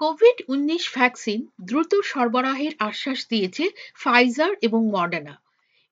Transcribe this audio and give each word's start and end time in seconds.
Covid 0.00 0.38
উনিশ 0.48 0.84
vaccine 0.94 1.40
দ্রুত 1.60 1.92
সরবরাহের 2.04 2.72
আশ্বাস 2.80 3.20
দিয়েছে 3.30 3.64
ফাইজার 4.00 4.52
এবং 4.62 4.80
মডার্না 4.94 5.34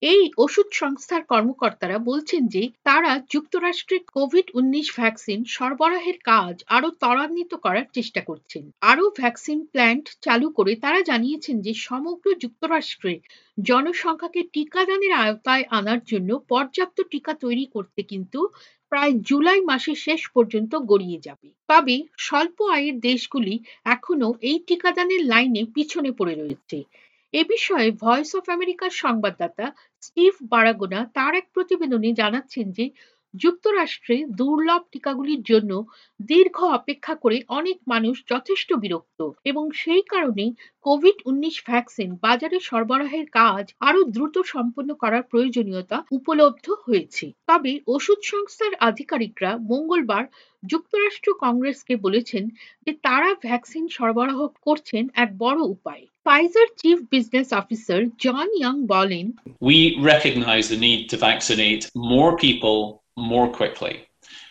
এই 0.03 0.23
ওষুধ 0.39 0.69
সংস্থার 0.73 1.23
কর্মকর্তারা 1.25 1.99
বলছেন 2.01 2.43
যে 2.47 2.63
তারা 2.85 3.13
যুক্তরাষ্ট্রে 3.31 3.97
কোভিড 4.13 4.47
উনিশ 4.55 4.89
ভ্যাকসিন 4.97 5.41
সরবরাহের 5.47 6.19
কাজ 6.25 6.55
আরও 6.69 6.89
ত্বরান্বিত 7.01 7.53
করার 7.57 7.87
চেষ্টা 7.93 8.21
করছেন। 8.21 8.65
আরও 8.83 9.05
ভ্যাকসিন 9.19 9.59
প্ল্যান্ট 9.65 10.07
চালু 10.23 10.49
করে 10.51 10.73
তারা 10.77 11.01
জানিয়েছেন 11.03 11.57
যে 11.61 11.73
সমগ্র 11.87 12.27
যুক্তরাষ্ট্রে 12.43 13.15
জনসংখ্যাকে 13.59 14.41
টিকাদানের 14.53 15.13
আওতায় 15.21 15.65
আনার 15.71 16.01
জন্য 16.07 16.31
পর্যাপ্ত 16.49 16.99
টিকা 17.11 17.33
তৈরি 17.35 17.65
করতে 17.67 18.01
কিন্তু 18.03 18.41
প্রায় 18.93 19.13
জুলাই 19.29 19.61
মাসের 19.63 19.99
শেষ 19.99 20.23
পর্যন্ত 20.29 20.73
গড়িয়ে 20.87 21.19
যাবে। 21.23 21.49
তবে 21.69 21.97
স্বল্প 22.19 22.59
আয়ের 22.71 22.97
দেশগুলি 23.01 23.55
এখনও 23.87 24.31
এই 24.41 24.59
টিকাদানের 24.67 25.23
লাইনে 25.25 25.63
পিছনে 25.75 26.11
পড়ে 26.13 26.35
রয়েছে। 26.35 26.79
এ 27.35 27.43
বিষয়ে 27.51 27.89
ভয়েস 28.01 28.31
অফ 28.39 28.45
আমেরিকার 28.51 28.91
সংবাদদাতা 29.03 29.67
স্টিভ 30.03 30.33
বারাগোনা 30.53 31.01
তার 31.17 31.33
এক 31.35 31.47
প্রতিবেদনে 31.55 32.11
জানাচ্ছেন 32.21 32.67
যে 32.73 32.85
যুক্তরাষ্ট্রে 33.37 34.25
দুর্লভ 34.29 34.83
টিকাগুলির 34.93 35.43
জন্য 35.43 35.85
দীর্ঘ 36.23 36.65
অপেক্ষা 36.65 37.15
করে 37.15 37.43
অনেক 37.49 37.79
মানুষ 37.89 38.25
যথেষ্ট 38.31 38.73
বিরক্ত 38.73 39.31
এবং 39.45 39.71
সেই 39.75 40.03
কারণেই 40.03 40.55
কোভিড 40.83 41.15
উনিশ 41.27 41.63
ভ্যাকসিন 41.67 42.17
বাজারে 42.23 42.59
সরবরাহের 42.63 43.27
কাজ 43.27 43.75
আরও 43.81 44.05
দ্রুত 44.05 44.39
সম্পন্ন 44.39 44.95
করার 44.95 45.23
প্রয়োজনীয়তা 45.23 46.05
উপলব্ধ 46.11 46.71
হয়েছে। 46.71 47.33
তবে 47.47 47.81
ওষুধ 47.87 48.19
সংস্থার 48.23 48.75
আধিকারিকরা 48.81 49.57
মঙ্গলবার 49.57 50.25
যুক্তরাষ্ট্র 50.67 51.35
কংগ্রেসকে 51.41 51.97
বলেছেন 51.97 52.49
যে 52.87 52.93
তারা 52.93 53.35
ভ্যাকসিন 53.35 53.89
সরবরাহ 53.89 54.49
করছেন 54.63 55.09
এক 55.15 55.39
বড় 55.39 55.61
উপায়। 55.61 56.07
Pfizer 56.25 56.67
chief 56.77 56.99
business 57.11 57.53
officer 57.53 58.03
John 58.19 58.49
Young 58.55 58.87
বলেন, 58.87 59.27
We 59.63 59.79
recognize 60.05 60.67
the 60.73 60.81
need 60.81 61.03
to 61.13 61.17
vaccinate 61.19 61.83
more 62.13 62.33
people 62.45 63.06
more 63.17 63.49
quickly 63.49 64.03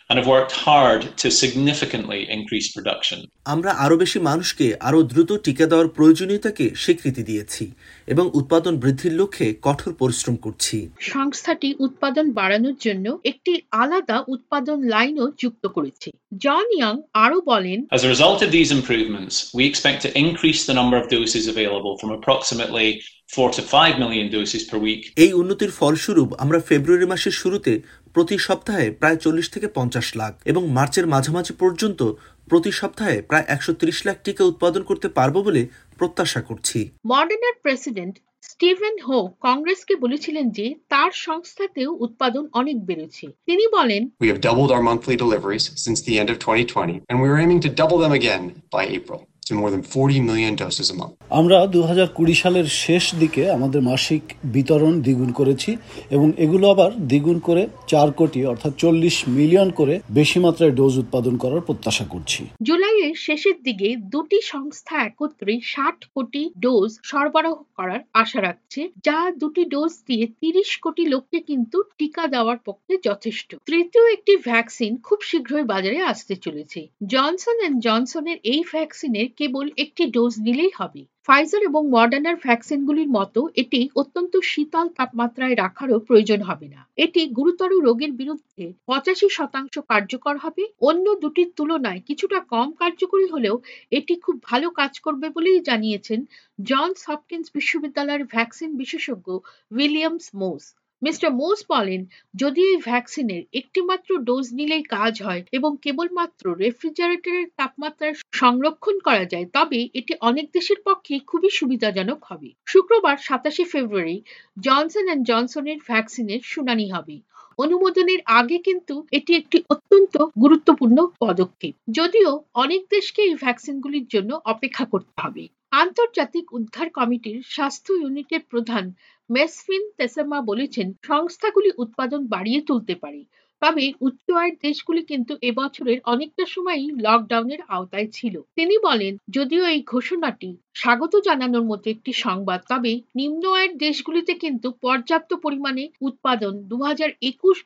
and 0.10 0.20
have 0.20 0.28
worked 0.28 0.52
hard 0.52 1.02
to 1.18 1.32
significantly 1.34 2.20
increase 2.30 2.68
production. 2.72 3.20
আমরা 3.46 3.72
আরও 3.86 3.96
বেশি 3.98 4.20
মানুষকে 4.30 4.66
আরও 4.88 5.00
দ্রুত 5.04 5.32
টিকা 5.46 5.66
দেওয়ার 5.72 5.90
প্রয়োজনীয়তাকে 5.98 6.66
স্বীকৃতি 6.84 7.22
দিয়েছি 7.24 7.64
এবং 8.08 8.26
উৎপাদন 8.40 8.74
বৃদ্ধির 8.84 9.14
লক্ষ্যে 9.20 9.48
কঠোর 9.62 9.92
পরিশ্রম 10.02 10.36
করছি 10.46 10.78
সংস্থাটি 11.14 11.70
উৎপাদন 11.86 12.26
বাড়ানোর 12.40 12.78
জন্য 12.86 13.06
একটি 13.32 13.54
আলাদা 13.84 14.18
উৎপাদন 14.28 14.78
লাইনও 14.94 15.26
যুক্ত 15.42 15.64
করেছে 15.76 16.10
জন 16.46 16.66
ইয়াং 16.78 16.96
আরও 17.26 17.38
বলেন 17.52 17.80
As 17.92 18.04
a 18.04 18.10
result 18.16 18.40
of 18.46 18.50
these 18.58 18.72
improvements, 18.80 19.34
we 19.58 19.64
expect 19.72 20.00
to 20.06 20.10
increase 20.26 20.62
the 20.66 20.76
number 20.80 20.98
of 21.02 21.06
doses 21.10 21.46
available 21.54 21.94
from 22.02 22.12
approximately 22.18 22.88
4 23.36 23.52
to 23.52 23.62
5 23.62 24.00
million 24.00 24.28
doses 24.30 24.64
per 24.70 24.80
week. 24.88 25.02
এই 25.16 25.32
উন্নতির 25.34 25.72
ফলস্বরূপ 25.72 26.30
আমরা 26.34 26.60
ফেব্রুয়ারি 26.60 27.06
মাসের 27.06 27.32
শুরুতে 27.32 27.74
প্রতি 28.14 28.38
সপ্তাহে 28.38 28.88
প্রায় 28.92 29.18
চল্লিশ 29.18 29.48
থেকে 29.50 29.68
পঞ্চাশ 29.68 30.08
লাখ 30.16 30.34
এবং 30.46 30.64
মার্চের 30.68 31.06
মাঝামাঝি 31.08 31.54
পর্যন্ত 31.60 32.02
প্রতি 32.50 32.72
সপ্তাহে 32.72 33.18
প্রায় 33.22 33.46
একশো 33.48 33.72
লাখ 34.06 34.18
টিকা 34.24 34.44
উৎপাদন 34.44 34.82
করতে 34.84 35.08
পারব 35.08 35.36
বলে 35.42 35.62
প্রত্যাশা 35.98 36.42
করছি। 36.42 36.80
মডার্নার 37.06 37.56
প্রেসিডেন্ট 37.62 38.16
স্টিভেন 38.42 38.96
হো 39.08 39.18
কংগ্রেসকে 39.42 39.94
বলেছিলেন 39.96 40.46
যে 40.50 40.66
তার 40.90 41.12
সংস্থাতেও 41.28 41.92
উৎপাদন 42.06 42.44
অনেক 42.54 42.78
বেড়েছে। 42.86 43.26
তিনি 43.46 43.64
বলেন 43.68 44.02
We 44.22 44.30
have 44.32 44.42
doubled 44.48 44.72
our 44.76 44.84
monthly 44.92 45.18
deliveries 45.26 45.66
since 45.86 46.00
the 46.08 46.16
end 46.22 46.30
of 46.34 46.38
2020, 46.40 46.96
and 47.10 47.16
we 47.22 47.28
are 47.32 47.40
aiming 47.46 47.62
to 47.66 47.70
double 47.82 48.00
them 48.04 48.14
again 48.22 48.44
by 48.76 48.84
April. 49.00 49.20
To 49.46 49.54
more 49.54 49.72
than 49.72 49.84
40 49.84 50.20
million 50.22 50.56
doses 50.56 50.90
a 50.90 50.96
month. 50.96 51.14
আমরা 51.32 51.58
দু 51.66 51.80
হাজার 51.82 52.08
কুড়ি 52.08 52.36
সালের 52.36 52.68
শেষ 52.84 53.04
দিকে 53.16 53.44
আমাদের 53.50 53.82
মাসিক 53.82 54.24
বিতরণ 54.46 54.94
দ্বিগুণ 55.02 55.32
করেছি 55.32 55.72
এবং 56.10 56.28
এগুলো 56.38 56.66
আবার 56.70 56.92
দ্বিগুণ 57.08 57.38
করে 57.40 57.64
চার 57.88 58.10
কোটি 58.12 58.40
অর্থাৎ 58.46 58.74
চল্লিশ 58.78 59.16
মিলিয়ন 59.28 59.70
করে 59.72 59.96
বেশি 60.10 60.38
মাত্রায় 60.40 60.72
ডোজ 60.72 60.94
উৎপাদন 60.98 61.36
করার 61.38 61.62
প্রত্যাশা 61.62 62.06
করছি। 62.10 62.42
জুলাইয়ের 62.62 63.16
শেষের 63.16 63.58
দিকে 63.64 63.90
দুটি 64.06 64.40
সংস্থা 64.44 64.96
একত্রে 65.06 65.54
ষাট 65.64 66.00
কোটি 66.16 66.44
ডোজ 66.60 66.92
সরবরাহ 67.04 67.58
করার 67.78 68.02
আশা 68.14 68.40
রাখছে 68.42 68.82
যা 69.04 69.18
দুটি 69.40 69.64
ডোজ 69.66 69.94
দিয়ে 70.08 70.26
তিরিশ 70.42 70.72
কোটি 70.78 71.04
লোককে 71.06 71.40
কিন্তু 71.40 71.78
টিকা 71.98 72.24
দেওয়ার 72.28 72.60
পক্ষে 72.66 72.94
যথেষ্ট। 73.04 73.50
তৃতীয় 73.66 74.06
একটি 74.14 74.34
ভ্যাকসিন 74.46 74.92
খুব 74.98 75.20
শীঘ্রই 75.22 75.64
বাজারে 75.64 76.00
আসতে 76.04 76.36
চলেছে। 76.36 76.80
জনসন 77.08 77.58
এন্ড 77.66 77.78
জনসনের 77.82 78.38
এই 78.44 78.62
ভ্যাকসিনের 78.72 79.28
কেবল 79.38 79.66
একটি 79.84 80.04
ডোজ 80.16 80.34
নিলেই 80.46 80.74
হবে। 80.80 81.02
ফাইজার 81.28 81.62
এবং 81.64 81.82
মডার্নার 81.96 82.38
ভ্যাকসিনগুলির 82.46 83.10
মতো 83.10 83.42
এটি 83.56 83.82
অত্যন্ত 83.96 84.34
শীতল 84.52 84.88
তাপমাত্রায় 84.98 85.56
রাখারও 85.56 85.98
প্রয়োজন 86.00 86.40
হবে 86.42 86.68
না। 86.68 86.82
এটি 86.98 87.22
গুরুতর 87.38 87.72
রোগের 87.86 88.12
বিরুদ্ধে 88.12 88.66
পঁচাশি 88.88 89.28
শতাংশ 89.30 89.74
কার্যকর 89.90 90.36
হবে। 90.38 90.64
অন্য 90.82 91.06
দুটির 91.22 91.50
তুলনায় 91.58 92.02
কিছুটা 92.08 92.40
কম 92.54 92.68
কার্যকরী 92.82 93.26
হলেও 93.34 93.56
এটি 93.92 94.14
খুব 94.16 94.36
ভালো 94.50 94.68
কাজ 94.80 94.94
করবে 95.00 95.28
বলেই 95.30 95.60
জানিয়েছেন 95.70 96.20
জনস 96.60 97.00
হপকিন্স 97.10 97.46
বিশ্ববিদ্যালয়ের 97.56 98.24
ভ্যাকসিন 98.26 98.70
বিশেষজ্ঞ 98.78 99.28
উইলিয়ামস 99.72 100.28
মোস 100.36 100.64
মিস্টার 101.06 101.30
মোস 101.32 101.60
বলেন, 101.70 102.02
যদি 102.34 102.62
এই 102.64 102.78
ভ্যাকসিনের 102.78 103.44
একটিমাত্র 103.54 104.10
ডোজ 104.20 104.46
নিলেই 104.54 104.84
কাজ 104.88 105.14
হয় 105.22 105.42
এবং 105.52 105.72
কেবলমাত্র 105.82 106.44
রেফ্রিজারেটরের 106.56 107.48
তাপমাত্রায় 107.58 108.16
সংরক্ষণ 108.34 108.96
করা 109.00 109.26
যায়, 109.26 109.48
তবে 109.54 109.80
এটি 109.94 110.14
অনেক 110.20 110.46
দেশের 110.54 110.80
পক্ষে 110.84 111.16
খুবই 111.28 111.50
সুবিধাজনক 111.50 112.20
হবে। 112.24 112.50
শুক্রবার 112.68 113.16
সাতাশে 113.18 113.64
ফেব্রুয়ারি 113.64 114.18
জনসন 114.58 115.06
অ্যান্ড 115.06 115.24
জনসনের 115.28 115.80
ভ্যাকসিনের 115.88 116.42
শুনানি 116.44 116.88
হবে। 116.92 117.16
অনুমোদনের 117.60 118.22
আগে 118.40 118.58
কিন্তু 118.58 118.96
এটি 119.12 119.32
একটি 119.36 119.58
অত্যন্ত 119.70 120.14
গুরুত্বপূর্ণ 120.42 120.98
পদক্ষেপ। 121.20 121.74
যদিও 121.92 122.32
অনেক 122.54 122.82
দেশকে 122.90 123.22
এই 123.22 123.36
ভ্যাকসিনগুলির 123.36 124.08
জন্য 124.08 124.32
অপেক্ষা 124.46 124.86
করতে 124.86 125.16
হবে। 125.22 125.44
আন্তর্জাতিক 125.76 126.46
উদ্ধার 126.54 126.88
কমিটির 126.90 127.38
স্বাস্থ্য 127.50 127.92
ইউনিটের 127.94 128.44
প্রধান 128.50 128.86
মেসফিন 129.30 129.84
তেসেমা 129.98 130.40
বলেছেন, 130.42 130.88
সংস্থাগুলি 131.04 131.70
উৎপাদন 131.78 132.22
বাড়িয়ে 132.28 132.62
তুলতে 132.62 132.94
পারে। 132.96 133.22
তবে 133.62 133.86
উচ্চ 134.02 134.26
আয়ের 134.32 134.56
দেশগুলি 134.62 135.02
কিন্তু 135.04 135.34
এবছরের 135.42 136.00
অনেকটা 136.06 136.44
সময়ই 136.46 136.88
লকডাউনের 137.06 137.62
আওতায় 137.68 138.10
ছিল। 138.12 138.36
তিনি 138.56 138.76
বলেন, 138.84 139.14
যদিও 139.30 139.64
এই 139.66 139.82
ঘোষণাটি 139.84 140.52
স্বাগত 140.76 141.14
জানানোর 141.20 141.66
মতো 141.66 141.86
একটি 141.90 142.12
সংবাদ। 142.26 142.60
তবে 142.70 142.92
নিম্ন 143.16 143.44
আয়ের 143.52 143.74
দেশগুলিতে 143.78 144.34
কিন্তু 144.36 144.68
পর্যাপ্ত 144.82 145.32
পরিমাণে 145.36 145.84
উৎপাদন 146.02 146.54
দু 146.68 146.78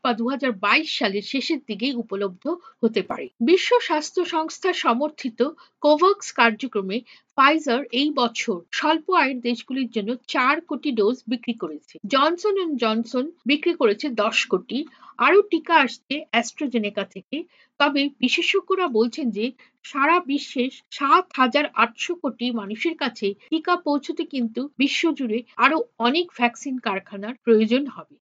বা 0.04 0.12
দু 0.14 0.26
সালের 0.90 1.26
শেষের 1.26 1.60
দিকেই 1.68 1.94
উপলব্ধ 1.94 2.44
হতে 2.84 3.02
পারে। 3.02 3.26
বিশ্ব 3.42 3.70
স্বাস্থ্য 3.80 4.22
সংস্থা 4.26 4.70
সমর্থিত 4.76 5.40
কোভাক্স 5.84 6.28
কার্যক্রমে 6.32 6.98
ফাইজার 7.38 7.82
এই 7.92 8.10
বছর 8.12 8.58
স্বল্প 8.72 9.08
আয়ের 9.14 9.38
দেশগুলির 9.42 9.90
জন্য 9.90 10.10
চার 10.28 10.56
কোটি 10.62 10.90
ডোজ 10.92 11.18
বিক্রি 11.28 11.54
করেছে। 11.54 11.96
জনসন 12.08 12.54
অ্যান্ড 12.58 12.76
জনসন 12.78 13.26
বিক্রি 13.46 13.74
করেছে 13.74 14.06
দশ 14.24 14.38
কোটি। 14.46 14.80
আরও 15.20 15.40
টিকা 15.52 15.76
আসছে 15.76 16.16
অ্যাস্ট্রোজেনেকা 16.32 17.04
থেকে 17.06 17.38
তবে 17.80 18.02
বিশেষজ্ঞরা 18.22 18.86
বলছেন 18.90 19.28
যে 19.32 19.46
সারা 19.86 20.18
বিশ্বে 20.28 20.64
সাত 20.92 21.26
হাজার 21.36 21.66
আটশো 21.76 22.14
কোটি 22.22 22.48
মানুষের 22.52 22.96
কাছে 22.98 23.28
টিকা 23.50 23.74
পৌঁছতে 23.86 24.24
কিন্তু 24.34 24.62
বিশ্বজুড়ে 24.80 25.38
আরও 25.58 25.78
অনেক 26.00 26.26
ভ্যাকসিন 26.36 26.76
কারখানার 26.86 27.34
প্রয়োজন 27.46 27.84
হবে। 27.96 28.16